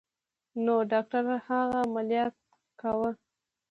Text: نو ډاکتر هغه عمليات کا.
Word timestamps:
نو 0.63 0.75
ډاکتر 0.91 1.23
هغه 1.49 1.79
عمليات 1.85 2.35
کا. 2.79 2.91